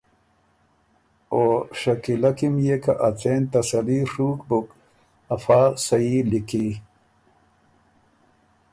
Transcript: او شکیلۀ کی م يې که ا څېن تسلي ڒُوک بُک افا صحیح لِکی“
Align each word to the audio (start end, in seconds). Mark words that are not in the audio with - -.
او 1.31 1.41
شکیلۀ 1.79 2.31
کی 2.37 2.47
م 2.53 2.55
يې 2.65 2.75
که 2.83 2.93
ا 3.07 3.09
څېن 3.19 3.41
تسلي 3.51 3.99
ڒُوک 4.11 4.39
بُک 4.49 4.67
افا 5.35 5.61
صحیح 5.85 6.21
لِکی“ 6.31 6.67